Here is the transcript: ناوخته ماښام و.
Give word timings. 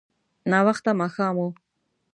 ناوخته 0.51 0.91
ماښام 1.01 1.33
و. 1.45 1.47